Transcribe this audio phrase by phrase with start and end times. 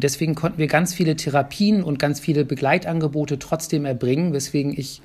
[0.00, 5.02] Und deswegen konnten wir ganz viele Therapien und ganz viele Begleitangebote trotzdem erbringen, weswegen ich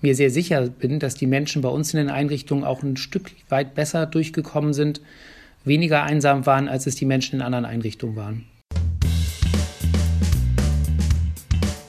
[0.00, 3.32] mir sehr sicher bin, dass die Menschen bei uns in den Einrichtungen auch ein Stück
[3.50, 5.02] weit besser durchgekommen sind,
[5.66, 8.46] weniger einsam waren, als es die Menschen in anderen Einrichtungen waren.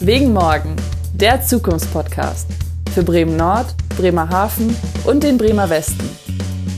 [0.01, 0.75] Wegen morgen,
[1.13, 2.49] der Zukunftspodcast
[2.93, 4.75] für Bremen Nord, Bremerhaven
[5.05, 6.03] und den Bremer Westen.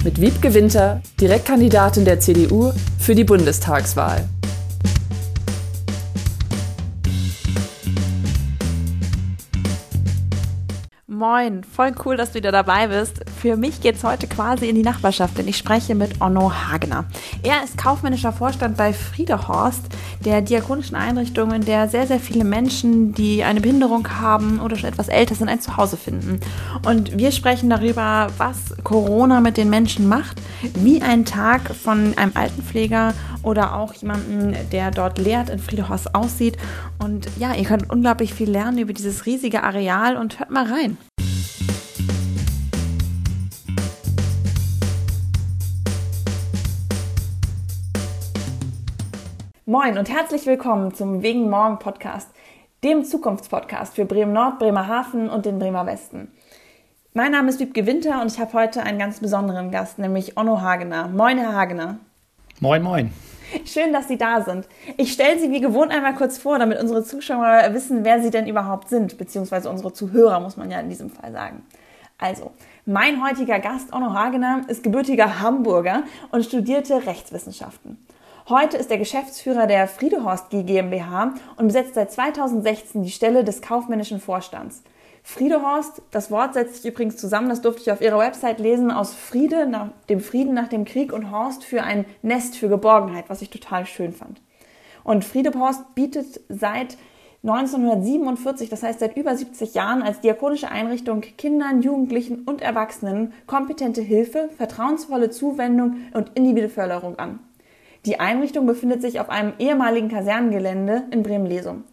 [0.04, 4.30] Mit Wiebke Winter, Direktkandidatin der CDU für die Bundestagswahl.
[11.24, 13.22] Moin, voll cool, dass du wieder dabei bist.
[13.40, 17.06] Für mich geht es heute quasi in die Nachbarschaft, denn ich spreche mit Onno Hagener.
[17.44, 19.84] Er ist kaufmännischer Vorstand bei Friedehorst,
[20.26, 24.90] der diakonischen Einrichtung, in der sehr, sehr viele Menschen, die eine Behinderung haben oder schon
[24.90, 26.42] etwas älter sind, ein Zuhause finden.
[26.86, 30.42] Und wir sprechen darüber, was Corona mit den Menschen macht,
[30.76, 33.14] wie ein Tag von einem Altenpfleger
[33.44, 36.58] oder auch jemanden, der dort lehrt, in Friedehorst aussieht.
[37.00, 40.98] Und ja, ihr könnt unglaublich viel lernen über dieses riesige Areal und hört mal rein.
[49.74, 52.30] Moin und herzlich willkommen zum Wegen Morgen Podcast,
[52.84, 56.32] dem Zukunftspodcast für Bremen Nord, Bremerhaven und den Bremer Westen.
[57.16, 60.62] Mein Name ist Wiebke Winter und ich habe heute einen ganz besonderen Gast, nämlich Onno
[60.62, 61.08] Hagener.
[61.08, 61.98] Moin, Herr Hagener.
[62.60, 63.12] Moin, moin.
[63.66, 64.68] Schön, dass Sie da sind.
[64.98, 68.46] Ich stelle Sie wie gewohnt einmal kurz vor, damit unsere Zuschauer wissen, wer Sie denn
[68.46, 71.64] überhaupt sind, beziehungsweise unsere Zuhörer, muss man ja in diesem Fall sagen.
[72.20, 72.52] Also,
[72.86, 77.98] mein heutiger Gast, Onno Hagener, ist gebürtiger Hamburger und studierte Rechtswissenschaften.
[78.50, 84.20] Heute ist er Geschäftsführer der Friedehorst GmbH und besetzt seit 2016 die Stelle des kaufmännischen
[84.20, 84.84] Vorstands.
[85.24, 89.14] Friedehorst, das Wort setzt sich übrigens zusammen, das durfte ich auf ihrer Website lesen, aus
[89.14, 93.42] Friede, nach dem Frieden nach dem Krieg und Horst für ein Nest für Geborgenheit, was
[93.42, 94.42] ich total schön fand.
[95.06, 96.98] Und Friedehorst bietet seit
[97.44, 104.02] 1947, das heißt seit über 70 Jahren, als diakonische Einrichtung Kindern, Jugendlichen und Erwachsenen kompetente
[104.02, 107.40] Hilfe, vertrauensvolle Zuwendung und individuelle Förderung an.
[108.06, 111.86] Die Einrichtung befindet sich auf einem ehemaligen Kasernengelände in Bremen-Lesum.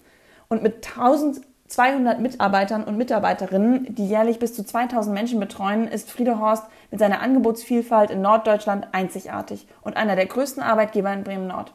[0.49, 6.65] Und mit 1200 Mitarbeitern und Mitarbeiterinnen, die jährlich bis zu 2000 Menschen betreuen, ist Friedehorst
[6.91, 11.73] mit seiner Angebotsvielfalt in Norddeutschland einzigartig und einer der größten Arbeitgeber in Bremen-Nord.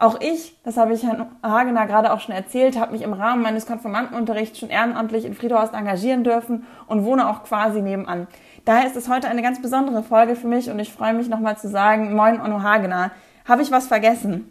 [0.00, 3.42] Auch ich, das habe ich Herrn Hagener gerade auch schon erzählt, habe mich im Rahmen
[3.42, 8.28] meines Konfirmandenunterrichts schon ehrenamtlich in Friedehorst engagieren dürfen und wohne auch quasi nebenan.
[8.64, 11.58] Daher ist es heute eine ganz besondere Folge für mich und ich freue mich nochmal
[11.58, 13.10] zu sagen, moin Onno Hagener.
[13.48, 14.44] Habe ich was vergessen?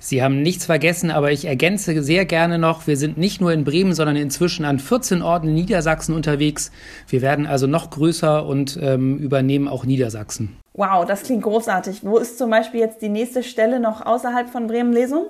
[0.00, 3.64] Sie haben nichts vergessen, aber ich ergänze sehr gerne noch, wir sind nicht nur in
[3.64, 6.72] Bremen, sondern inzwischen an 14 Orten in Niedersachsen unterwegs.
[7.08, 10.56] Wir werden also noch größer und ähm, übernehmen auch Niedersachsen.
[10.74, 12.00] Wow, das klingt großartig.
[12.02, 15.26] Wo ist zum Beispiel jetzt die nächste Stelle noch außerhalb von Bremen-Lesung?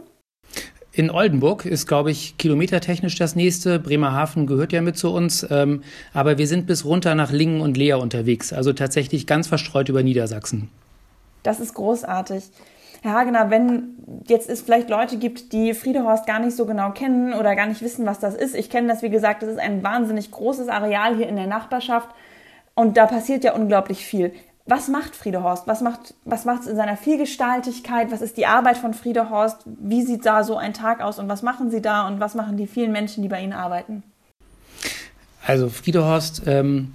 [0.90, 3.78] In Oldenburg ist, glaube ich, kilometertechnisch das nächste.
[3.78, 5.46] Bremerhaven gehört ja mit zu uns.
[5.50, 5.82] Ähm,
[6.14, 8.52] aber wir sind bis runter nach Lingen und Leer unterwegs.
[8.52, 10.70] Also tatsächlich ganz verstreut über Niedersachsen.
[11.44, 12.50] Das ist großartig.
[13.02, 13.96] Herr Hagener, wenn
[14.26, 17.82] jetzt es vielleicht Leute gibt, die Friedehorst gar nicht so genau kennen oder gar nicht
[17.82, 18.54] wissen, was das ist.
[18.54, 22.08] Ich kenne das, wie gesagt, das ist ein wahnsinnig großes Areal hier in der Nachbarschaft
[22.74, 24.32] und da passiert ja unglaublich viel.
[24.66, 25.66] Was macht Friedehorst?
[25.66, 28.10] Was macht was es in seiner Vielgestaltigkeit?
[28.10, 29.58] Was ist die Arbeit von Friedehorst?
[29.66, 32.56] Wie sieht da so ein Tag aus und was machen Sie da und was machen
[32.56, 34.02] die vielen Menschen, die bei Ihnen arbeiten?
[35.46, 36.94] Also Friedehorst ähm,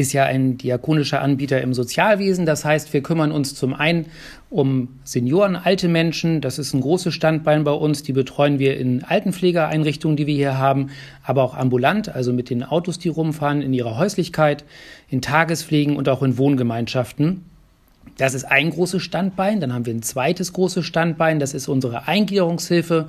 [0.00, 2.46] ist ja ein diakonischer Anbieter im Sozialwesen.
[2.46, 4.06] Das heißt, wir kümmern uns zum einen
[4.48, 6.40] um Senioren, alte Menschen.
[6.40, 8.02] Das ist ein großes Standbein bei uns.
[8.02, 10.90] Die betreuen wir in Altenpflegeeinrichtungen, die wir hier haben,
[11.22, 14.64] aber auch ambulant, also mit den Autos, die rumfahren, in ihrer Häuslichkeit,
[15.08, 17.44] in Tagespflegen und auch in Wohngemeinschaften.
[18.16, 19.60] Das ist ein großes Standbein.
[19.60, 21.38] Dann haben wir ein zweites großes Standbein.
[21.38, 23.08] Das ist unsere Eingliederungshilfe,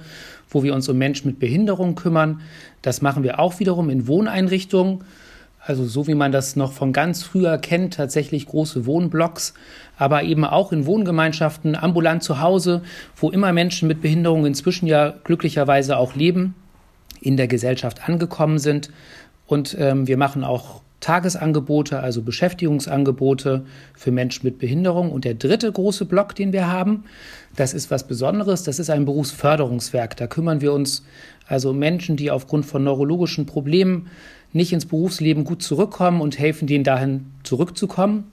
[0.50, 2.42] wo wir uns um Menschen mit Behinderung kümmern.
[2.82, 5.04] Das machen wir auch wiederum in Wohneinrichtungen.
[5.72, 9.54] Also so wie man das noch von ganz früher kennt, tatsächlich große Wohnblocks,
[9.98, 12.82] aber eben auch in Wohngemeinschaften, ambulant zu Hause,
[13.16, 16.56] wo immer Menschen mit Behinderung inzwischen ja glücklicherweise auch leben,
[17.22, 18.90] in der Gesellschaft angekommen sind.
[19.48, 23.64] Und ähm, wir machen auch Tagesangebote, also Beschäftigungsangebote
[23.94, 25.10] für Menschen mit Behinderung.
[25.10, 27.06] Und der dritte große Block, den wir haben,
[27.56, 30.18] das ist was Besonderes, das ist ein Berufsförderungswerk.
[30.18, 31.06] Da kümmern wir uns
[31.48, 34.10] also um Menschen, die aufgrund von neurologischen Problemen
[34.54, 38.26] nicht ins Berufsleben gut zurückkommen und helfen denen dahin zurückzukommen.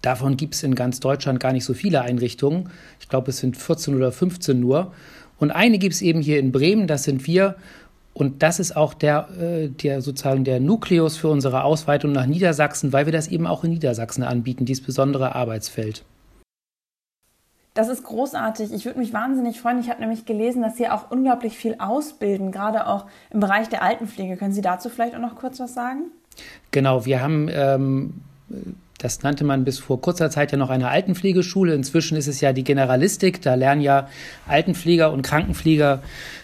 [0.00, 2.70] Davon gibt es in ganz Deutschland gar nicht so viele Einrichtungen.
[3.00, 4.92] Ich glaube, es sind 14 oder 15 nur.
[5.38, 7.56] Und eine gibt es eben hier in Bremen, das sind wir.
[8.14, 12.92] Und das ist auch der, äh, der sozusagen der Nukleus für unsere Ausweitung nach Niedersachsen,
[12.92, 16.04] weil wir das eben auch in Niedersachsen anbieten, dieses besondere Arbeitsfeld.
[17.74, 18.72] Das ist großartig.
[18.72, 19.80] Ich würde mich wahnsinnig freuen.
[19.80, 23.82] Ich habe nämlich gelesen, dass Sie auch unglaublich viel ausbilden, gerade auch im Bereich der
[23.82, 24.36] Altenpflege.
[24.36, 26.10] Können Sie dazu vielleicht auch noch kurz was sagen?
[26.70, 28.14] Genau, wir haben, ähm,
[28.98, 31.74] das nannte man bis vor kurzer Zeit ja noch eine Altenpflegeschule.
[31.74, 33.40] Inzwischen ist es ja die Generalistik.
[33.40, 34.08] Da lernen ja
[34.46, 36.02] Altenpfleger und Krankenpfleger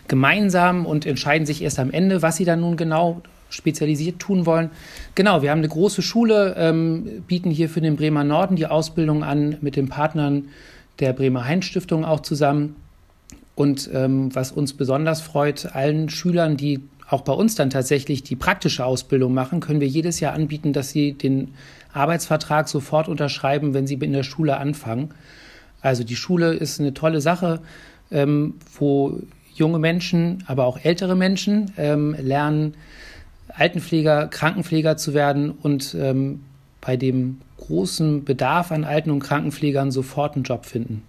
[0.08, 3.20] gemeinsam und entscheiden sich erst am Ende, was sie dann nun genau
[3.50, 4.70] spezialisiert tun wollen.
[5.14, 9.24] Genau, wir haben eine große Schule, ähm, bieten hier für den Bremer Norden die Ausbildung
[9.24, 10.48] an mit den Partnern
[11.00, 12.76] der Bremer Heinz Stiftung auch zusammen.
[13.54, 18.36] Und ähm, was uns besonders freut, allen Schülern, die auch bei uns dann tatsächlich die
[18.36, 21.54] praktische Ausbildung machen, können wir jedes Jahr anbieten, dass sie den
[21.92, 25.10] Arbeitsvertrag sofort unterschreiben, wenn sie in der Schule anfangen.
[25.80, 27.60] Also die Schule ist eine tolle Sache,
[28.10, 29.20] ähm, wo
[29.54, 32.74] junge Menschen, aber auch ältere Menschen ähm, lernen,
[33.48, 36.40] Altenpfleger, Krankenpfleger zu werden und ähm,
[36.80, 41.02] bei dem großen Bedarf an Alten- und Krankenpflegern sofort einen Job finden.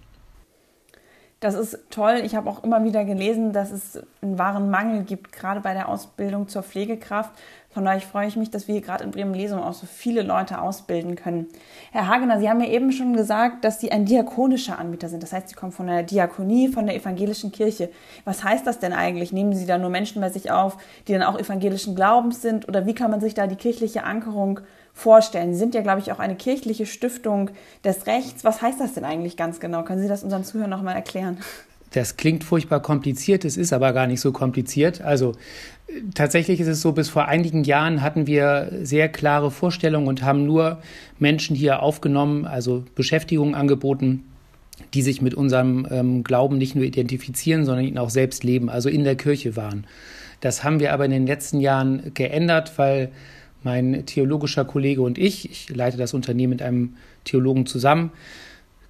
[1.40, 2.20] Das ist toll.
[2.22, 5.88] Ich habe auch immer wieder gelesen, dass es einen wahren Mangel gibt, gerade bei der
[5.88, 7.30] Ausbildung zur Pflegekraft.
[7.70, 10.60] Von daher freue ich mich, dass wir gerade in Bremen Lesung auch so viele Leute
[10.60, 11.46] ausbilden können.
[11.92, 15.22] Herr Hagener, Sie haben ja eben schon gesagt, dass Sie ein diakonischer Anbieter sind.
[15.22, 17.88] Das heißt, Sie kommen von der Diakonie, von der evangelischen Kirche.
[18.26, 19.32] Was heißt das denn eigentlich?
[19.32, 20.76] Nehmen Sie da nur Menschen bei sich auf,
[21.08, 22.68] die dann auch evangelischen Glaubens sind?
[22.68, 24.60] Oder wie kann man sich da die kirchliche Ankerung
[25.00, 25.52] vorstellen.
[25.52, 27.50] Sie sind ja, glaube ich, auch eine kirchliche Stiftung
[27.84, 28.44] des Rechts.
[28.44, 29.82] Was heißt das denn eigentlich ganz genau?
[29.82, 31.38] Können Sie das unseren Zuhörern noch mal erklären?
[31.92, 35.00] Das klingt furchtbar kompliziert, es ist aber gar nicht so kompliziert.
[35.00, 35.32] Also
[36.14, 40.46] tatsächlich ist es so, bis vor einigen Jahren hatten wir sehr klare Vorstellungen und haben
[40.46, 40.78] nur
[41.18, 44.24] Menschen hier aufgenommen, also Beschäftigungen angeboten,
[44.94, 48.88] die sich mit unserem ähm, Glauben nicht nur identifizieren, sondern ihn auch selbst leben, also
[48.88, 49.84] in der Kirche waren.
[50.40, 53.10] Das haben wir aber in den letzten Jahren geändert, weil
[53.62, 58.12] mein theologischer Kollege und ich, ich leite das Unternehmen mit einem Theologen zusammen,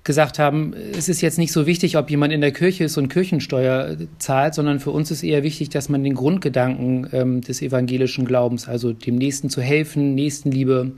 [0.04, 3.08] gesagt haben, es ist jetzt nicht so wichtig, ob jemand in der Kirche ist und
[3.08, 8.24] Kirchensteuer zahlt, sondern für uns ist eher wichtig, dass man den Grundgedanken ähm, des evangelischen
[8.24, 10.92] Glaubens, also dem Nächsten zu helfen, Nächstenliebe,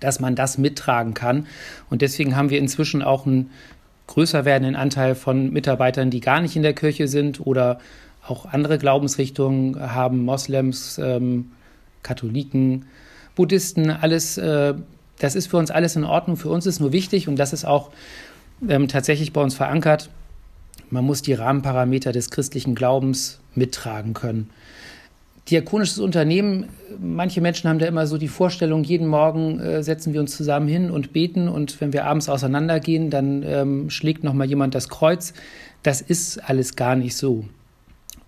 [0.00, 1.46] dass man das mittragen kann.
[1.90, 3.50] Und deswegen haben wir inzwischen auch einen
[4.06, 7.78] größer werdenden Anteil von Mitarbeitern, die gar nicht in der Kirche sind oder
[8.26, 11.52] auch andere Glaubensrichtungen haben, Moslems, ähm,
[12.02, 12.86] Katholiken,
[13.34, 14.74] Buddhisten, alles, äh,
[15.18, 16.36] das ist für uns alles in Ordnung.
[16.36, 17.90] Für uns ist nur wichtig, und das ist auch
[18.68, 20.10] ähm, tatsächlich bei uns verankert,
[20.90, 24.50] man muss die Rahmenparameter des christlichen Glaubens mittragen können.
[25.48, 26.68] Diakonisches Unternehmen,
[27.00, 30.68] manche Menschen haben da immer so die Vorstellung, jeden Morgen äh, setzen wir uns zusammen
[30.68, 35.32] hin und beten und wenn wir abends auseinandergehen, dann ähm, schlägt nochmal jemand das Kreuz.
[35.82, 37.44] Das ist alles gar nicht so.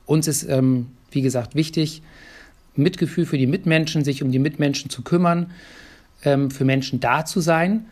[0.07, 2.03] Uns ist, ähm, wie gesagt, wichtig,
[2.77, 5.51] Mitgefühl für die Mitmenschen, sich um die Mitmenschen zu kümmern,
[6.25, 7.87] ähm, für Menschen da zu sein.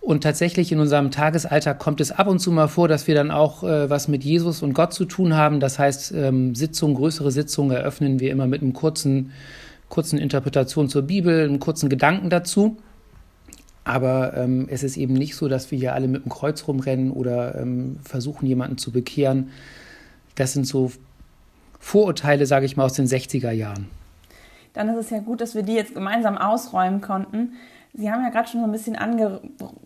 [0.00, 3.30] Und tatsächlich in unserem Tagesalltag kommt es ab und zu mal vor, dass wir dann
[3.30, 5.60] auch äh, was mit Jesus und Gott zu tun haben.
[5.60, 9.32] Das heißt, ähm, Sitzungen, größere Sitzungen eröffnen wir immer mit einem kurzen,
[9.88, 12.78] kurzen Interpretation zur Bibel, einem kurzen Gedanken dazu.
[13.84, 17.10] Aber ähm, es ist eben nicht so, dass wir hier alle mit dem Kreuz rumrennen
[17.10, 19.48] oder ähm, versuchen, jemanden zu bekehren.
[20.34, 20.92] Das sind so
[21.78, 23.88] Vorurteile, sage ich mal, aus den 60er Jahren.
[24.74, 27.54] Dann ist es ja gut, dass wir die jetzt gemeinsam ausräumen konnten.
[27.94, 29.40] Sie haben ja gerade schon so ein bisschen ange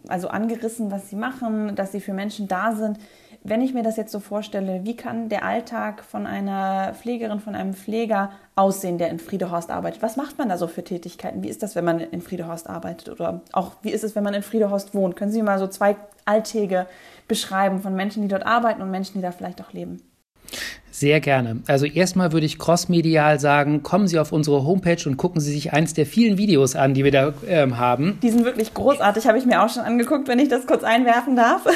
[0.08, 2.98] also angerissen, was Sie machen, dass Sie für Menschen da sind.
[3.44, 7.54] Wenn ich mir das jetzt so vorstelle, wie kann der Alltag von einer Pflegerin, von
[7.54, 10.02] einem Pfleger aussehen, der in Friedehorst arbeitet?
[10.02, 11.42] Was macht man da so für Tätigkeiten?
[11.42, 13.08] Wie ist das, wenn man in Friedehorst arbeitet?
[13.08, 15.16] Oder auch, wie ist es, wenn man in Friedehorst wohnt?
[15.16, 16.86] Können Sie mal so zwei Alltäge
[17.26, 20.02] beschreiben von Menschen, die dort arbeiten und Menschen, die da vielleicht auch leben?
[20.92, 21.62] Sehr gerne.
[21.66, 25.72] Also erstmal würde ich crossmedial sagen, kommen Sie auf unsere Homepage und gucken Sie sich
[25.72, 28.18] eins der vielen Videos an, die wir da ähm, haben.
[28.22, 31.34] Die sind wirklich großartig, habe ich mir auch schon angeguckt, wenn ich das kurz einwerfen
[31.34, 31.66] darf.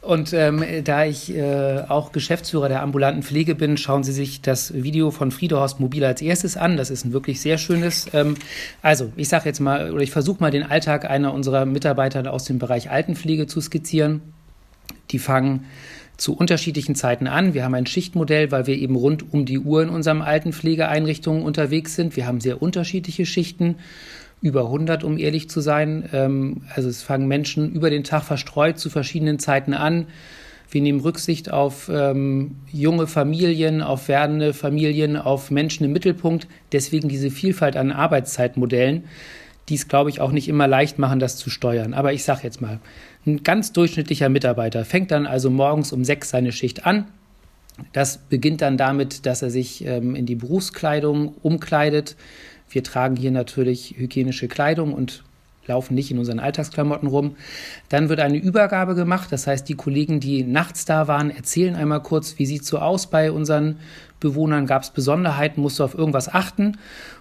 [0.00, 4.72] Und ähm, da ich äh, auch Geschäftsführer der ambulanten Pflege bin, schauen Sie sich das
[4.72, 6.78] Video von Friedehorst Mobil als erstes an.
[6.78, 8.06] Das ist ein wirklich sehr schönes.
[8.14, 8.34] Ähm,
[8.80, 12.44] also, ich sage jetzt mal, oder ich versuche mal den Alltag einer unserer Mitarbeiter aus
[12.44, 14.22] dem Bereich Altenpflege zu skizzieren.
[15.10, 15.66] Die fangen
[16.18, 17.54] zu unterschiedlichen Zeiten an.
[17.54, 21.94] Wir haben ein Schichtmodell, weil wir eben rund um die Uhr in unseren Altenpflegeeinrichtungen unterwegs
[21.94, 22.16] sind.
[22.16, 23.76] Wir haben sehr unterschiedliche Schichten,
[24.42, 26.08] über 100, um ehrlich zu sein.
[26.12, 30.06] Ähm, also es fangen Menschen über den Tag verstreut zu verschiedenen Zeiten an.
[30.70, 36.46] Wir nehmen Rücksicht auf ähm, junge Familien, auf werdende Familien, auf Menschen im Mittelpunkt.
[36.72, 39.04] Deswegen diese Vielfalt an Arbeitszeitmodellen,
[39.68, 41.94] die es, glaube ich, auch nicht immer leicht machen, das zu steuern.
[41.94, 42.80] Aber ich sage jetzt mal,
[43.28, 47.06] ein ganz durchschnittlicher Mitarbeiter fängt dann also morgens um sechs seine Schicht an.
[47.92, 52.16] Das beginnt dann damit, dass er sich ähm, in die Berufskleidung umkleidet.
[52.68, 55.22] Wir tragen hier natürlich hygienische Kleidung und
[55.68, 57.36] laufen nicht in unseren Alltagsklamotten rum.
[57.88, 59.30] Dann wird eine Übergabe gemacht.
[59.30, 63.08] Das heißt, die Kollegen, die nachts da waren, erzählen einmal kurz, wie sieht so aus
[63.08, 63.76] bei unseren
[64.20, 66.78] Bewohnern, gab es Besonderheiten, musst du auf irgendwas achten.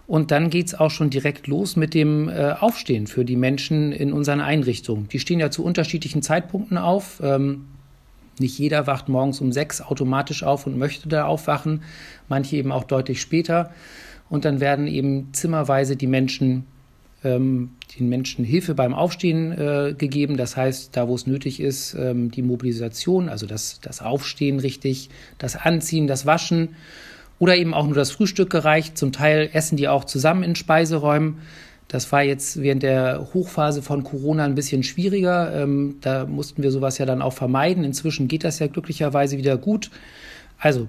[0.07, 3.91] Und dann geht es auch schon direkt los mit dem äh, Aufstehen für die Menschen
[3.91, 5.07] in unseren Einrichtungen.
[5.09, 7.21] Die stehen ja zu unterschiedlichen Zeitpunkten auf.
[7.23, 7.65] Ähm,
[8.39, 11.81] nicht jeder wacht morgens um sechs automatisch auf und möchte da aufwachen,
[12.29, 13.71] manche eben auch deutlich später.
[14.29, 16.65] Und dann werden eben zimmerweise die Menschen,
[17.35, 20.37] ähm, den Menschen Hilfe beim Aufstehen äh, gegeben.
[20.37, 25.09] Das heißt, da wo es nötig ist, ähm, die Mobilisation, also das, das Aufstehen richtig,
[25.37, 26.69] das Anziehen, das Waschen
[27.39, 28.97] oder eben auch nur das Frühstück gereicht.
[28.97, 31.37] Zum Teil essen die auch zusammen in Speiseräumen.
[31.87, 35.53] Das war jetzt während der Hochphase von Corona ein bisschen schwieriger.
[35.55, 37.83] Ähm, da mussten wir sowas ja dann auch vermeiden.
[37.83, 39.89] Inzwischen geht das ja glücklicherweise wieder gut.
[40.59, 40.87] Also,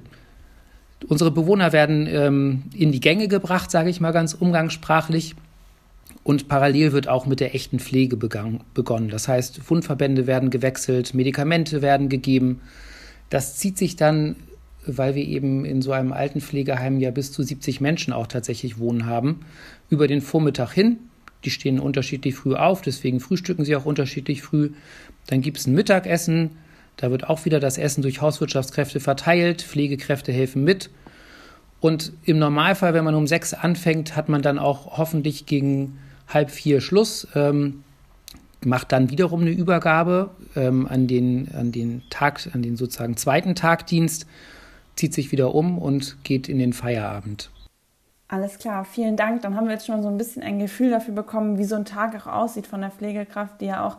[1.06, 5.36] unsere Bewohner werden ähm, in die Gänge gebracht, sage ich mal ganz umgangssprachlich.
[6.24, 9.08] Und parallel wird auch mit der echten Pflege begonnen.
[9.08, 12.60] Das heißt, Wundverbände werden gewechselt, Medikamente werden gegeben.
[13.30, 14.36] Das zieht sich dann
[14.88, 19.06] weil wir eben in so einem Altenpflegeheim ja bis zu 70 Menschen auch tatsächlich wohnen
[19.06, 19.40] haben,
[19.90, 20.98] über den Vormittag hin.
[21.44, 24.70] Die stehen unterschiedlich früh auf, deswegen frühstücken sie auch unterschiedlich früh.
[25.26, 26.50] Dann gibt es ein Mittagessen,
[26.96, 30.90] da wird auch wieder das Essen durch Hauswirtschaftskräfte verteilt, Pflegekräfte helfen mit.
[31.80, 36.50] Und im Normalfall, wenn man um sechs anfängt, hat man dann auch hoffentlich gegen halb
[36.50, 37.28] vier Schluss.
[37.34, 37.84] Ähm,
[38.64, 43.54] macht dann wiederum eine Übergabe ähm, an, den, an den Tag, an den sozusagen zweiten
[43.54, 44.26] Tagdienst
[44.96, 47.50] zieht sich wieder um und geht in den Feierabend.
[48.26, 49.42] Alles klar, vielen Dank.
[49.42, 51.84] Dann haben wir jetzt schon so ein bisschen ein Gefühl dafür bekommen, wie so ein
[51.84, 53.96] Tag auch aussieht von der Pflegekraft, die ja auch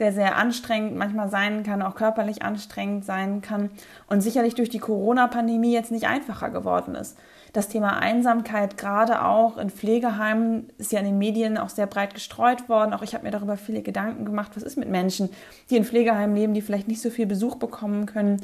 [0.00, 3.68] sehr, sehr anstrengend manchmal sein kann, auch körperlich anstrengend sein kann
[4.08, 7.18] und sicherlich durch die Corona-Pandemie jetzt nicht einfacher geworden ist.
[7.52, 12.14] Das Thema Einsamkeit, gerade auch in Pflegeheimen, ist ja in den Medien auch sehr breit
[12.14, 12.94] gestreut worden.
[12.94, 15.28] Auch ich habe mir darüber viele Gedanken gemacht, was ist mit Menschen,
[15.68, 18.40] die in Pflegeheimen leben, die vielleicht nicht so viel Besuch bekommen können,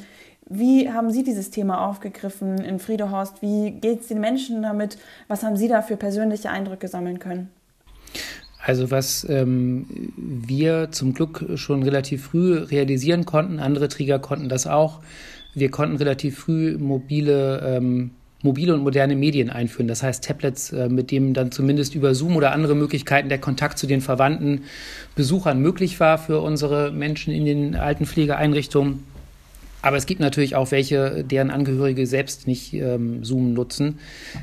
[0.48, 3.40] wie haben Sie dieses Thema aufgegriffen in Friedehorst?
[3.40, 4.98] Wie geht es den Menschen damit?
[5.26, 7.50] Was haben Sie da für persönliche Eindrücke sammeln können?
[8.66, 14.66] Also was ähm, wir zum Glück schon relativ früh realisieren konnten, andere Träger konnten das
[14.66, 14.98] auch.
[15.54, 18.10] Wir konnten relativ früh mobile, ähm,
[18.42, 19.86] mobile und moderne Medien einführen.
[19.86, 23.78] Das heißt Tablets, äh, mit denen dann zumindest über Zoom oder andere Möglichkeiten der Kontakt
[23.78, 24.62] zu den Verwandten,
[25.14, 29.04] Besuchern möglich war für unsere Menschen in den Altenpflegeeinrichtungen.
[29.86, 34.00] Aber es gibt natürlich auch welche, deren Angehörige selbst nicht ähm, Zoom nutzen.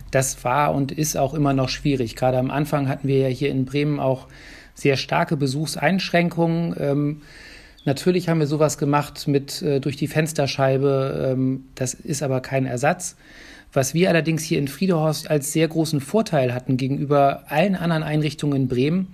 [0.10, 2.16] Das war und ist auch immer noch schwierig.
[2.16, 4.30] Gerade am Anfang hatten wir ja hier in Bremen auch
[4.74, 6.76] sehr starke Besuchseinschränkungen.
[6.80, 7.22] Ähm,
[7.84, 11.34] natürlich haben wir sowas gemacht mit äh, durch die Fensterscheibe.
[11.34, 13.18] Ähm, das ist aber kein Ersatz.
[13.74, 18.62] Was wir allerdings hier in Friedehorst als sehr großen Vorteil hatten gegenüber allen anderen Einrichtungen
[18.62, 19.14] in Bremen,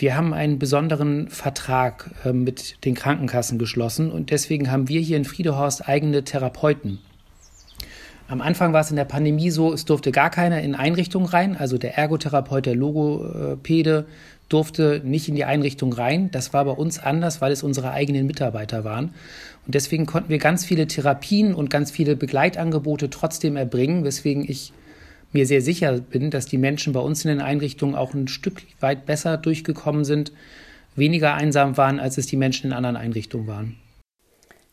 [0.00, 5.16] wir haben einen besonderen Vertrag äh, mit den Krankenkassen geschlossen und deswegen haben wir hier
[5.16, 6.98] in Friedehorst eigene Therapeuten.
[8.28, 11.56] Am Anfang war es in der Pandemie so, es durfte gar keiner in Einrichtungen rein.
[11.56, 14.06] Also der Ergotherapeut, der Logopäde
[14.48, 16.30] durfte nicht in die Einrichtung rein.
[16.30, 19.14] Das war bei uns anders, weil es unsere eigenen Mitarbeiter waren.
[19.66, 24.72] Und deswegen konnten wir ganz viele Therapien und ganz viele Begleitangebote trotzdem erbringen, weswegen ich
[25.32, 28.62] mir sehr sicher bin, dass die Menschen bei uns in den Einrichtungen auch ein Stück
[28.80, 30.32] weit besser durchgekommen sind,
[30.96, 33.76] weniger einsam waren, als es die Menschen in anderen Einrichtungen waren.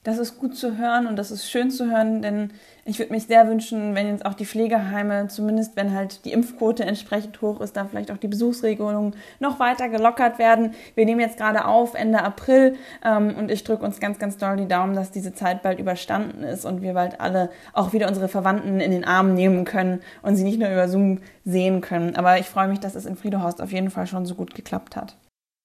[0.08, 2.52] Das ist gut zu hören und das ist schön zu hören, denn
[2.86, 6.86] ich würde mich sehr wünschen, wenn jetzt auch die Pflegeheime, zumindest wenn halt die Impfquote
[6.86, 10.76] entsprechend hoch ist, da vielleicht auch die Besuchsregelungen noch weiter gelockert werden.
[10.96, 14.56] Wir nehmen jetzt gerade auf Ende April ähm, und ich drücke uns ganz, ganz doll
[14.56, 18.30] die Daumen, dass diese Zeit bald überstanden ist und wir bald alle auch wieder unsere
[18.30, 22.16] Verwandten in den Arm nehmen können und sie nicht nur über Zoom sehen können.
[22.16, 24.96] Aber ich freue mich, dass es in Friedehorst auf jeden Fall schon so gut geklappt
[24.96, 25.18] hat.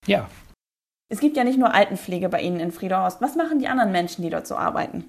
[0.05, 0.27] Ja,
[1.13, 3.21] es gibt ja nicht nur Altenpflege bei Ihnen in Friedhorst.
[3.21, 5.05] Was machen die anderen Menschen, die dort so arbeiten?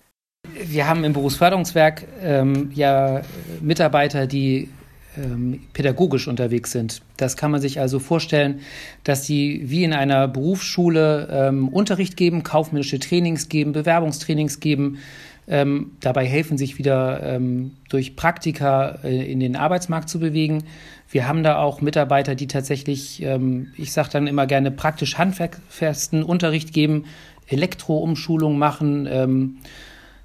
[0.53, 3.21] Wir haben im Berufsförderungswerk ähm, ja
[3.61, 4.67] Mitarbeiter, die
[5.15, 7.01] ähm, pädagogisch unterwegs sind.
[7.15, 8.59] Das kann man sich also vorstellen,
[9.05, 14.97] dass die wie in einer Berufsschule ähm, Unterricht geben, kaufmännische Trainings geben, Bewerbungstrainings geben,
[15.47, 20.63] ähm, dabei helfen, sich wieder ähm, durch Praktika äh, in den Arbeitsmarkt zu bewegen.
[21.09, 26.23] Wir haben da auch Mitarbeiter, die tatsächlich, ähm, ich sage dann immer gerne, praktisch handfesten
[26.23, 27.05] Unterricht geben,
[27.47, 29.57] Elektroumschulung machen, ähm,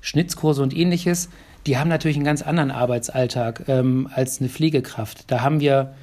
[0.00, 1.28] Schnitzkurse und ähnliches.
[1.66, 5.30] Die haben natürlich einen ganz anderen Arbeitsalltag ähm, als eine Pflegekraft.
[5.30, 5.94] Da haben wir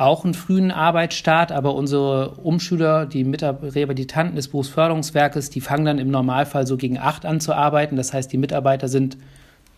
[0.00, 6.10] auch einen frühen Arbeitsstart, aber unsere Umschüler, die Mitarbeiter, des Berufsförderungswerkes, die fangen dann im
[6.10, 7.96] Normalfall so gegen acht an zu arbeiten.
[7.96, 9.18] Das heißt, die Mitarbeiter sind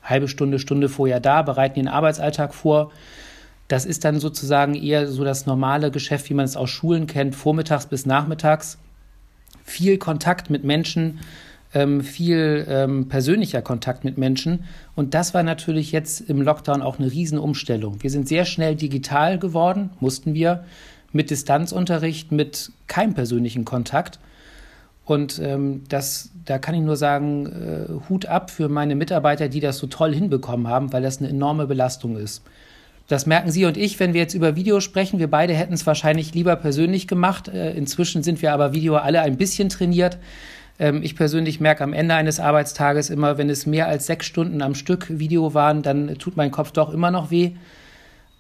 [0.03, 2.93] halbe Stunde, Stunde vorher da, bereiten ihren Arbeitsalltag vor.
[3.67, 7.35] Das ist dann sozusagen eher so das normale Geschäft, wie man es aus Schulen kennt,
[7.35, 8.79] vormittags bis nachmittags.
[9.65, 11.19] Viel Kontakt mit Menschen,
[11.75, 14.65] ähm, viel ähm, persönlicher Kontakt mit Menschen.
[14.95, 18.03] Und das war natürlich jetzt im Lockdown auch eine Riesenumstellung.
[18.03, 20.65] Wir sind sehr schnell digital geworden, mussten wir,
[21.13, 24.19] mit Distanzunterricht, mit keinem persönlichen Kontakt.
[25.05, 29.61] Und ähm, das, da kann ich nur sagen, äh, Hut ab für meine Mitarbeiter, die
[29.61, 32.43] das so toll hinbekommen haben, weil das eine enorme Belastung ist.
[33.09, 35.19] Das merken Sie und ich, wenn wir jetzt über Video sprechen.
[35.19, 37.49] Wir beide hätten es wahrscheinlich lieber persönlich gemacht.
[37.49, 40.19] Äh, inzwischen sind wir aber Video alle ein bisschen trainiert.
[40.79, 44.63] Ähm, ich persönlich merke am Ende eines Arbeitstages immer, wenn es mehr als sechs Stunden
[44.63, 47.53] am Stück Video waren, dann tut mein Kopf doch immer noch weh.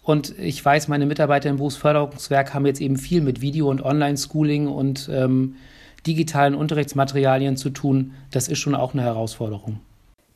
[0.02, 4.66] Und ich weiß, meine Mitarbeiter im Berufsförderungswerk haben jetzt eben viel mit Video- und Online-Schooling
[4.66, 5.56] und ähm,
[6.06, 8.14] digitalen Unterrichtsmaterialien zu tun.
[8.32, 9.78] Das ist schon auch eine Herausforderung.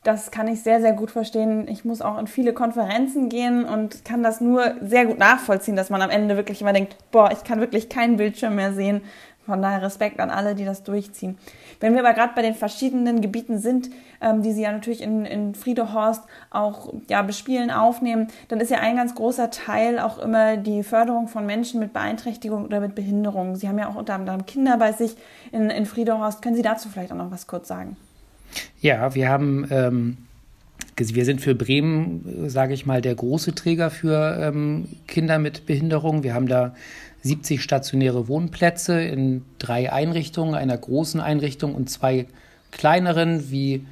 [0.04, 1.66] Das kann ich sehr, sehr gut verstehen.
[1.66, 5.90] Ich muss auch in viele Konferenzen gehen und kann das nur sehr gut nachvollziehen, dass
[5.90, 9.00] man am Ende wirklich immer denkt, boah, ich kann wirklich keinen Bildschirm mehr sehen.
[9.46, 11.38] Von daher Respekt an alle, die das durchziehen.
[11.80, 15.24] Wenn wir aber gerade bei den verschiedenen Gebieten sind, ähm, die Sie ja natürlich in,
[15.24, 20.56] in Friedehorst auch ja, bespielen, aufnehmen, dann ist ja ein ganz großer Teil auch immer
[20.56, 23.56] die Förderung von Menschen mit Beeinträchtigung oder mit Behinderung.
[23.56, 25.16] Sie haben ja auch unter anderem Kinder bei sich
[25.52, 26.42] in, in Friedehorst.
[26.42, 27.96] Können Sie dazu vielleicht auch noch was kurz sagen?
[28.80, 29.66] Ja, wir haben.
[29.70, 30.16] Ähm
[30.98, 36.22] wir sind für Bremen, sage ich mal, der große Träger für ähm, Kinder mit Behinderung.
[36.22, 36.74] Wir haben da
[37.26, 42.26] 70 stationäre Wohnplätze in drei Einrichtungen, einer großen Einrichtung und zwei
[42.70, 43.84] kleineren, wie,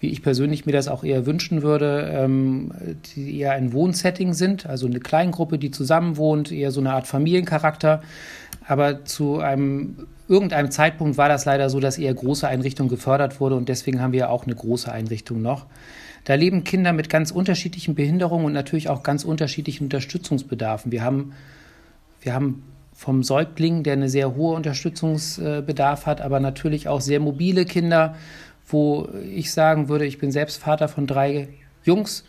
[0.00, 2.72] wie ich persönlich mir das auch eher wünschen würde, ähm,
[3.14, 7.06] die eher ein Wohnsetting sind, also eine Kleingruppe, die zusammen wohnt, eher so eine Art
[7.06, 8.02] Familiencharakter.
[8.66, 13.56] Aber zu einem irgendeinem Zeitpunkt war das leider so, dass eher große Einrichtungen gefördert wurde
[13.56, 15.66] und deswegen haben wir auch eine große Einrichtung noch.
[16.24, 20.90] Da leben Kinder mit ganz unterschiedlichen Behinderungen und natürlich auch ganz unterschiedlichen Unterstützungsbedarfen.
[20.90, 21.34] Wir haben
[22.24, 22.64] wir haben
[22.94, 28.16] vom Säugling, der eine sehr hohe Unterstützungsbedarf hat, aber natürlich auch sehr mobile Kinder,
[28.66, 31.48] wo ich sagen würde, ich bin selbst Vater von drei
[31.84, 32.24] Jungs.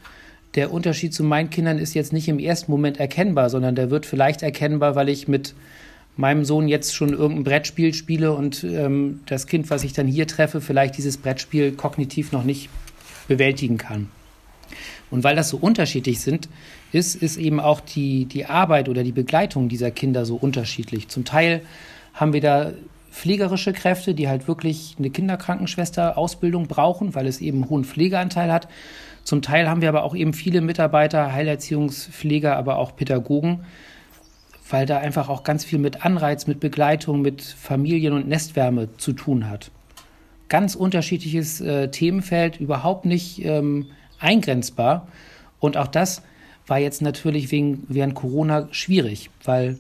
[0.56, 4.06] Der Unterschied zu meinen Kindern ist jetzt nicht im ersten Moment erkennbar, sondern der wird
[4.06, 5.54] vielleicht erkennbar, weil ich mit
[6.18, 10.28] meinem Sohn jetzt schon irgendein Brettspiel spiele und ähm, das Kind, was ich dann hier
[10.28, 12.70] treffe, vielleicht dieses Brettspiel kognitiv noch nicht
[13.28, 14.10] bewältigen kann.
[15.12, 16.50] Und weil das so unterschiedlich sind,
[16.92, 21.08] ist, ist eben auch die, die Arbeit oder die Begleitung dieser Kinder so unterschiedlich.
[21.10, 21.62] Zum Teil
[22.14, 22.72] haben wir da
[23.12, 28.68] pflegerische Kräfte, die halt wirklich eine Kinderkrankenschwester-Ausbildung brauchen, weil es eben einen hohen Pflegeanteil hat.
[29.24, 33.66] Zum Teil haben wir aber auch eben viele Mitarbeiter, Heilerziehungspfleger, aber auch Pädagogen,
[34.70, 39.14] weil da einfach auch ganz viel mit Anreiz, mit Begleitung, mit Familien- und Nestwärme zu
[39.14, 39.72] tun hat.
[40.50, 43.88] Ganz unterschiedliches äh, Themenfeld, überhaupt nicht ähm,
[44.20, 45.08] eingrenzbar.
[45.60, 46.22] Und auch das
[46.68, 49.80] war jetzt natürlich wegen, während Corona schwierig, weil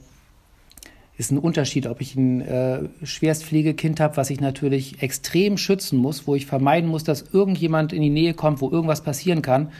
[1.17, 6.27] ist ein Unterschied, ob ich ein äh, Schwerstpflegekind habe, was ich natürlich extrem schützen muss,
[6.27, 9.71] wo ich vermeiden muss, dass irgendjemand in die Nähe kommt, wo irgendwas passieren kann,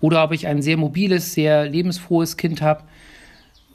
[0.00, 2.82] oder ob ich ein sehr mobiles, sehr lebensfrohes Kind habe,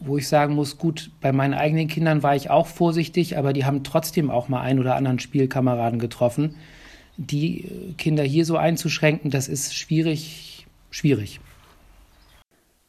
[0.02, 3.64] wo ich sagen muss, gut, bei meinen eigenen Kindern war ich auch vorsichtig, aber die
[3.64, 6.56] haben trotzdem auch mal einen oder anderen Spielkameraden getroffen
[7.18, 11.40] die Kinder hier so einzuschränken, das ist schwierig, schwierig.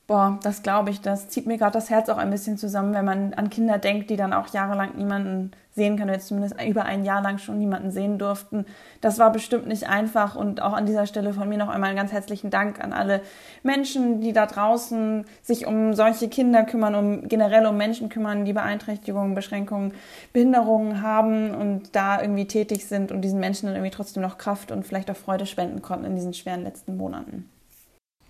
[0.08, 1.02] Boah, das glaube ich.
[1.02, 4.08] Das zieht mir gerade das Herz auch ein bisschen zusammen, wenn man an Kinder denkt,
[4.08, 7.90] die dann auch jahrelang niemanden sehen können, oder zumindest über ein Jahr lang schon niemanden
[7.90, 8.64] sehen durften.
[9.02, 11.98] Das war bestimmt nicht einfach und auch an dieser Stelle von mir noch einmal einen
[11.98, 13.20] ganz herzlichen Dank an alle
[13.62, 18.54] Menschen, die da draußen sich um solche Kinder kümmern, um generell um Menschen kümmern, die
[18.54, 19.92] Beeinträchtigungen, Beschränkungen,
[20.32, 24.72] Behinderungen haben und da irgendwie tätig sind und diesen Menschen dann irgendwie trotzdem noch Kraft
[24.72, 27.50] und vielleicht auch Freude spenden konnten in diesen schweren letzten Monaten.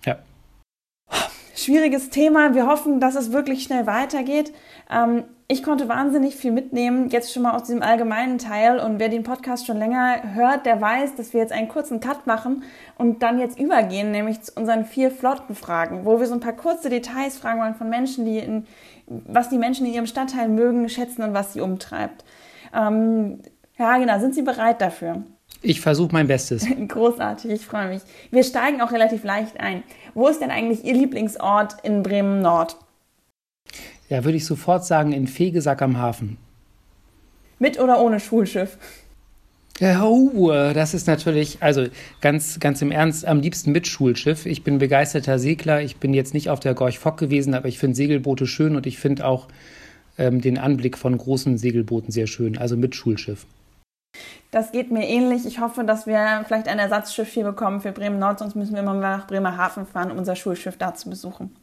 [0.03, 0.17] Ja,
[1.63, 2.53] schwieriges Thema.
[2.53, 4.53] Wir hoffen, dass es wirklich schnell weitergeht.
[4.89, 8.79] Ähm, ich konnte wahnsinnig viel mitnehmen, jetzt schon mal aus diesem allgemeinen Teil.
[8.79, 12.27] Und wer den Podcast schon länger hört, der weiß, dass wir jetzt einen kurzen Cut
[12.27, 12.63] machen
[12.97, 16.89] und dann jetzt übergehen, nämlich zu unseren vier Flottenfragen, wo wir so ein paar kurze
[16.89, 18.67] Details fragen wollen von Menschen, die in,
[19.07, 22.23] was die Menschen in ihrem Stadtteil mögen, schätzen und was sie umtreibt.
[22.71, 23.39] Ähm,
[23.77, 24.19] ja, genau.
[24.19, 25.23] Sind Sie bereit dafür?
[25.61, 26.65] Ich versuche mein Bestes.
[26.87, 28.01] Großartig, ich freue mich.
[28.31, 29.83] Wir steigen auch relativ leicht ein.
[30.13, 32.77] Wo ist denn eigentlich Ihr Lieblingsort in Bremen Nord?
[34.09, 36.37] Ja, würde ich sofort sagen, in Fegesack am Hafen.
[37.59, 38.77] Mit oder ohne Schulschiff?
[39.79, 41.85] Ja, oh, das ist natürlich, also
[42.19, 44.45] ganz, ganz im Ernst, am liebsten mit Schulschiff.
[44.45, 45.81] Ich bin begeisterter Segler.
[45.81, 48.87] Ich bin jetzt nicht auf der Gorch Fock gewesen, aber ich finde Segelboote schön und
[48.87, 49.47] ich finde auch
[50.17, 52.57] ähm, den Anblick von großen Segelbooten sehr schön.
[52.57, 53.45] Also mit Schulschiff.
[54.51, 55.45] Das geht mir ähnlich.
[55.45, 58.81] Ich hoffe, dass wir vielleicht ein Ersatzschiff hier bekommen für Bremen Nord, sonst müssen wir
[58.81, 61.55] immer nach Bremerhaven fahren, um unser Schulschiff da zu besuchen.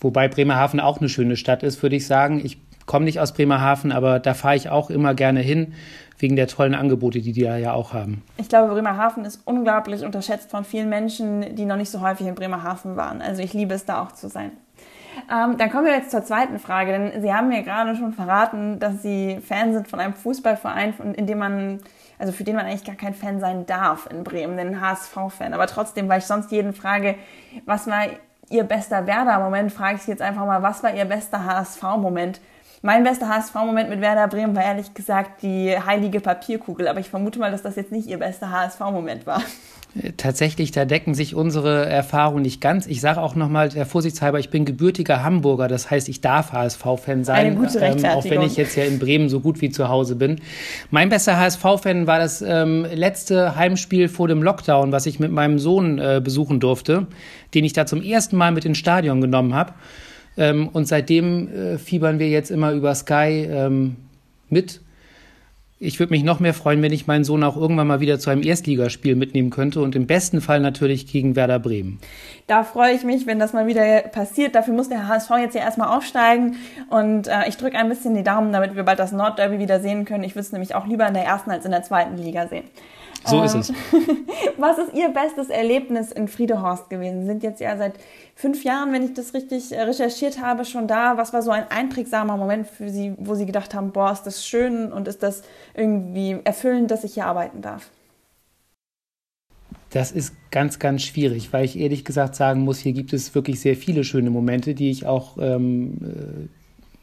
[0.00, 2.40] Wobei Bremerhaven auch eine schöne Stadt ist, würde ich sagen.
[2.42, 5.74] Ich komme nicht aus Bremerhaven, aber da fahre ich auch immer gerne hin,
[6.18, 8.22] wegen der tollen Angebote, die die ja auch haben.
[8.38, 12.34] Ich glaube, Bremerhaven ist unglaublich unterschätzt von vielen Menschen, die noch nicht so häufig in
[12.34, 13.20] Bremerhaven waren.
[13.20, 14.52] Also ich liebe es, da auch zu sein.
[15.30, 18.78] Ähm, dann kommen wir jetzt zur zweiten Frage, denn Sie haben mir gerade schon verraten,
[18.78, 21.80] dass Sie Fan sind von einem Fußballverein, in dem man,
[22.18, 25.54] also für den man eigentlich gar kein Fan sein darf in Bremen, den HSV-Fan.
[25.54, 27.16] Aber trotzdem, weil ich sonst jeden frage,
[27.64, 28.04] was war
[28.50, 32.40] Ihr bester Werder-Moment, frage ich Sie jetzt einfach mal, was war Ihr bester HSV-Moment?
[32.82, 37.38] Mein bester HSV-Moment mit Werder Bremen war ehrlich gesagt die heilige Papierkugel, aber ich vermute
[37.38, 39.40] mal, dass das jetzt nicht Ihr bester HSV-Moment war.
[40.16, 42.88] Tatsächlich, da decken sich unsere Erfahrungen nicht ganz.
[42.88, 47.22] Ich sage auch nochmal der Vorsichtshalber, ich bin gebürtiger Hamburger, das heißt, ich darf HSV-Fan
[47.22, 49.88] sein, Eine gute ähm, auch wenn ich jetzt ja in Bremen so gut wie zu
[49.88, 50.40] Hause bin.
[50.90, 55.60] Mein bester HSV-Fan war das ähm, letzte Heimspiel vor dem Lockdown, was ich mit meinem
[55.60, 57.06] Sohn äh, besuchen durfte,
[57.54, 59.74] den ich da zum ersten Mal mit ins Stadion genommen habe.
[60.36, 63.94] Ähm, und seitdem äh, fiebern wir jetzt immer über Sky ähm,
[64.50, 64.80] mit.
[65.80, 68.30] Ich würde mich noch mehr freuen, wenn ich meinen Sohn auch irgendwann mal wieder zu
[68.30, 71.98] einem Erstligaspiel mitnehmen könnte und im besten Fall natürlich gegen Werder Bremen.
[72.46, 74.54] Da freue ich mich, wenn das mal wieder passiert.
[74.54, 76.56] Dafür muss der HSV jetzt ja erstmal aufsteigen
[76.90, 80.04] und äh, ich drücke ein bisschen die Daumen, damit wir bald das Nordderby wieder sehen
[80.04, 80.22] können.
[80.22, 82.64] Ich würde es nämlich auch lieber in der ersten als in der zweiten Liga sehen.
[83.24, 83.72] So ähm, ist es.
[84.58, 87.22] Was ist Ihr bestes Erlebnis in Friedehorst gewesen?
[87.22, 87.94] Sie sind jetzt ja seit
[88.34, 91.16] fünf Jahren, wenn ich das richtig äh, recherchiert habe, schon da.
[91.16, 94.46] Was war so ein einprägsamer Moment für Sie, wo Sie gedacht haben, boah, ist das
[94.46, 95.42] schön und ist das
[95.74, 97.90] irgendwie erfüllend, dass ich hier arbeiten darf?
[99.90, 103.60] Das ist ganz, ganz schwierig, weil ich ehrlich gesagt sagen muss, hier gibt es wirklich
[103.60, 106.48] sehr viele schöne Momente, die ich auch ähm, äh,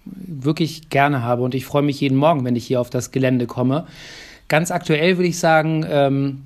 [0.03, 1.43] wirklich gerne habe.
[1.43, 3.87] Und ich freue mich jeden Morgen, wenn ich hier auf das Gelände komme.
[4.49, 6.41] Ganz aktuell würde ich sagen, ähm,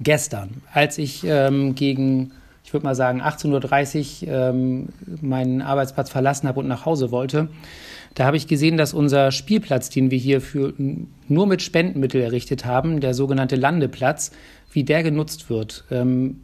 [0.00, 2.32] gestern, als ich ähm, gegen
[2.68, 4.88] ich würde mal sagen, 18.30 Uhr ähm,
[5.22, 7.48] meinen Arbeitsplatz verlassen habe und nach Hause wollte,
[8.14, 12.66] da habe ich gesehen, dass unser Spielplatz, den wir hier für nur mit Spendenmittel errichtet
[12.66, 14.32] haben, der sogenannte Landeplatz,
[14.70, 15.84] wie der genutzt wird.
[15.90, 16.42] Ähm,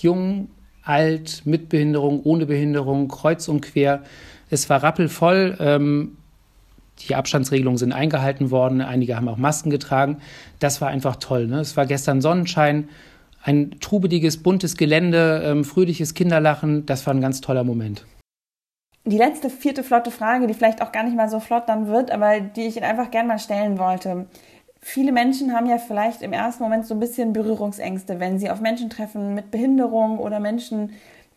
[0.00, 0.46] jung,
[0.84, 4.04] alt, mit Behinderung, ohne Behinderung, kreuz und quer.
[4.50, 5.56] Es war rappelvoll.
[5.58, 6.18] Ähm,
[7.00, 8.80] die Abstandsregelungen sind eingehalten worden.
[8.80, 10.18] Einige haben auch Masken getragen.
[10.60, 11.48] Das war einfach toll.
[11.48, 11.58] Ne?
[11.58, 12.90] Es war gestern Sonnenschein
[13.44, 16.86] ein trubeliges, buntes Gelände, ähm, fröhliches Kinderlachen.
[16.86, 18.06] Das war ein ganz toller Moment.
[19.04, 22.10] Die letzte, vierte flotte Frage, die vielleicht auch gar nicht mal so flott dann wird,
[22.10, 24.26] aber die ich Ihnen einfach gerne mal stellen wollte.
[24.80, 28.60] Viele Menschen haben ja vielleicht im ersten Moment so ein bisschen Berührungsängste, wenn sie auf
[28.60, 30.92] Menschen treffen mit Behinderung oder Menschen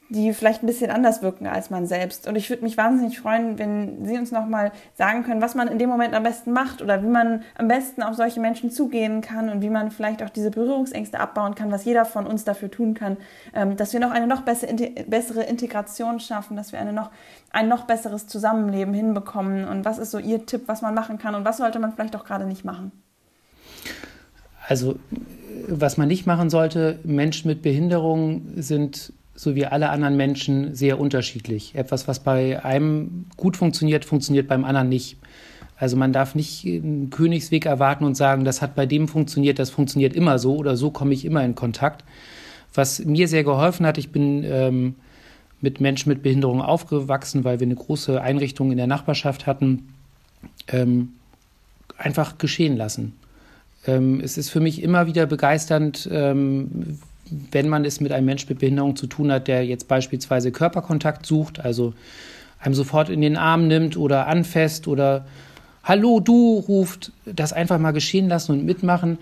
[0.10, 2.28] die vielleicht ein bisschen anders wirken als man selbst.
[2.28, 5.80] Und ich würde mich wahnsinnig freuen, wenn Sie uns nochmal sagen können, was man in
[5.80, 9.50] dem Moment am besten macht oder wie man am besten auf solche Menschen zugehen kann
[9.50, 12.94] und wie man vielleicht auch diese Berührungsängste abbauen kann, was jeder von uns dafür tun
[12.94, 13.18] kann,
[13.54, 17.12] ähm, dass wir noch eine noch bessere Integration schaffen, dass wir eine noch,
[17.52, 19.68] ein noch besseres Zusammenleben hinbekommen.
[19.68, 22.16] Und was ist so Ihr Tipp, was man machen kann und was sollte man vielleicht
[22.16, 22.92] auch gerade nicht machen?
[24.70, 25.00] Also,
[25.68, 31.00] was man nicht machen sollte, Menschen mit Behinderung sind so wie alle anderen Menschen sehr
[31.00, 31.76] unterschiedlich.
[31.76, 35.18] Etwas, was bei einem gut funktioniert, funktioniert beim anderen nicht.
[35.78, 39.70] Also man darf nicht einen Königsweg erwarten und sagen, das hat bei dem funktioniert, das
[39.70, 42.04] funktioniert immer so oder so komme ich immer in Kontakt.
[42.74, 44.96] Was mir sehr geholfen hat, ich bin ähm,
[45.62, 49.94] mit Menschen mit Behinderung aufgewachsen, weil wir eine große Einrichtung in der Nachbarschaft hatten,
[50.68, 51.10] ähm,
[51.96, 53.14] einfach geschehen lassen.
[53.86, 56.98] Ähm, es ist für mich immer wieder begeisternd, ähm,
[57.52, 61.26] wenn man es mit einem Menschen mit Behinderung zu tun hat, der jetzt beispielsweise Körperkontakt
[61.26, 61.94] sucht, also
[62.60, 65.26] einem sofort in den Arm nimmt oder anfasst oder
[65.84, 69.20] Hallo, du ruft, das einfach mal geschehen lassen und mitmachen.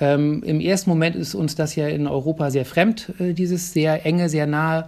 [0.00, 4.04] Ähm, Im ersten Moment ist uns das ja in Europa sehr fremd, äh, dieses sehr
[4.06, 4.86] enge, sehr nahe,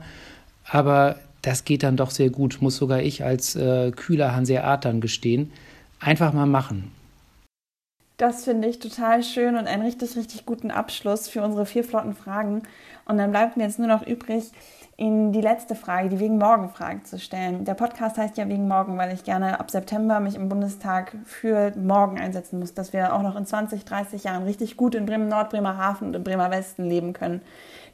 [0.65, 5.01] aber das geht dann doch sehr gut, muss sogar ich als äh, kühler Hanseat dann
[5.01, 5.53] gestehen.
[6.01, 6.91] Einfach mal machen.
[8.23, 12.15] Das finde ich total schön und einen richtig, richtig guten Abschluss für unsere vier flotten
[12.15, 12.63] Fragen.
[13.05, 14.53] Und dann bleibt mir jetzt nur noch übrig,
[14.97, 17.65] Ihnen die letzte Frage, die wegen morgen Frage zu stellen.
[17.65, 21.73] Der Podcast heißt ja wegen morgen, weil ich gerne ab September mich im Bundestag für
[21.77, 25.27] morgen einsetzen muss, dass wir auch noch in 20, 30 Jahren richtig gut in Bremen
[25.27, 27.43] Nord, Bremerhaven und in Bremer Westen leben können.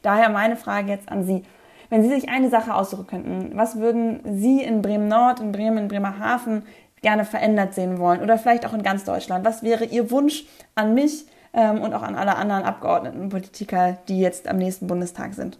[0.03, 1.41] Daher meine Frage jetzt an Sie.
[1.89, 5.79] Wenn Sie sich eine Sache aussuchen könnten, was würden Sie in Bremen Nord, in Bremen,
[5.79, 6.61] in Bremerhaven
[7.01, 9.45] gerne verändert sehen wollen oder vielleicht auch in ganz Deutschland?
[9.45, 13.97] Was wäre Ihr Wunsch an mich ähm, und auch an alle anderen Abgeordneten und Politiker,
[14.07, 15.57] die jetzt am nächsten Bundestag sind?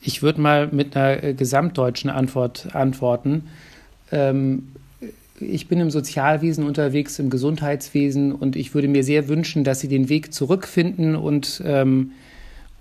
[0.00, 3.48] Ich würde mal mit einer äh, gesamtdeutschen Antwort antworten.
[4.12, 4.72] Ähm,
[5.40, 9.88] ich bin im Sozialwesen unterwegs, im Gesundheitswesen und ich würde mir sehr wünschen, dass Sie
[9.88, 12.12] den Weg zurückfinden und, ähm,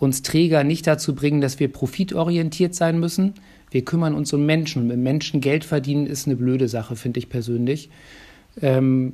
[0.04, 3.34] uns Träger nicht dazu bringen, dass wir profitorientiert sein müssen.
[3.72, 7.30] Wir kümmern uns um Menschen mit Menschen Geld verdienen ist eine blöde Sache, finde ich
[7.30, 7.90] persönlich.
[8.62, 9.14] Ähm,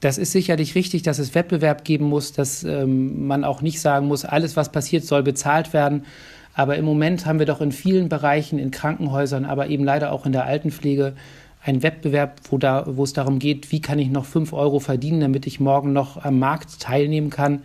[0.00, 4.06] das ist sicherlich richtig, dass es Wettbewerb geben muss, dass ähm, man auch nicht sagen
[4.08, 6.04] muss, alles, was passiert, soll bezahlt werden.
[6.52, 10.26] Aber im Moment haben wir doch in vielen Bereichen, in Krankenhäusern, aber eben leider auch
[10.26, 11.14] in der Altenpflege,
[11.62, 15.20] einen Wettbewerb, wo, da, wo es darum geht, wie kann ich noch fünf Euro verdienen,
[15.20, 17.62] damit ich morgen noch am Markt teilnehmen kann.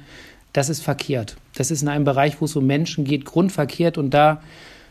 [0.54, 1.38] Das ist verkehrt.
[1.56, 3.98] Das ist in einem Bereich, wo es um Menschen geht, grundverkehrt.
[3.98, 4.42] Und da,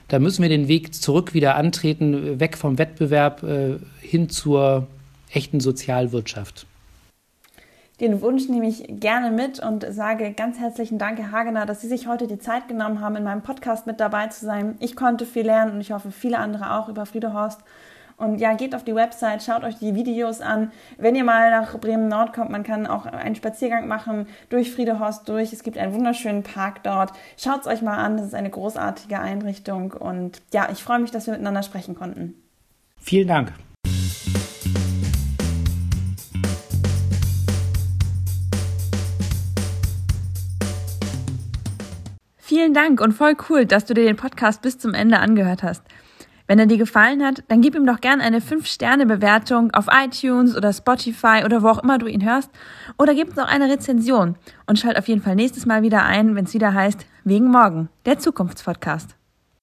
[0.08, 4.86] da müssen wir den Weg zurück wieder antreten, weg vom Wettbewerb äh, hin zur
[5.32, 6.66] echten Sozialwirtschaft.
[8.00, 11.88] Den Wunsch nehme ich gerne mit und sage ganz herzlichen Dank, Herr Hagener, dass Sie
[11.88, 14.76] sich heute die Zeit genommen haben, in meinem Podcast mit dabei zu sein.
[14.80, 17.60] Ich konnte viel lernen und ich hoffe, viele andere auch über Friedehorst.
[18.20, 20.72] Und ja, geht auf die Website, schaut euch die Videos an.
[20.98, 25.26] Wenn ihr mal nach Bremen Nord kommt, man kann auch einen Spaziergang machen durch Friedehorst
[25.26, 25.54] durch.
[25.54, 27.12] Es gibt einen wunderschönen Park dort.
[27.38, 29.92] Schaut es euch mal an, das ist eine großartige Einrichtung.
[29.92, 32.34] Und ja, ich freue mich, dass wir miteinander sprechen konnten.
[32.98, 33.54] Vielen Dank.
[42.36, 45.82] Vielen Dank und voll cool, dass du dir den Podcast bis zum Ende angehört hast.
[46.50, 50.72] Wenn er dir gefallen hat, dann gib ihm doch gern eine 5-Sterne-Bewertung auf iTunes oder
[50.72, 52.50] Spotify oder wo auch immer du ihn hörst.
[52.98, 54.34] Oder gib auch eine Rezension
[54.66, 57.88] und schalt auf jeden Fall nächstes Mal wieder ein, wenn es wieder heißt Wegen Morgen,
[58.04, 59.19] der Zukunftspodcast.